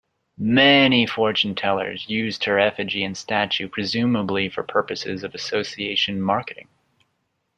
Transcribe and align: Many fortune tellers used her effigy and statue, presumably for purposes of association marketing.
Many 0.39 1.05
fortune 1.05 1.53
tellers 1.53 2.09
used 2.09 2.45
her 2.45 2.57
effigy 2.57 3.03
and 3.03 3.15
statue, 3.15 3.67
presumably 3.69 4.49
for 4.49 4.63
purposes 4.63 5.23
of 5.23 5.35
association 5.35 6.19
marketing. 6.23 6.69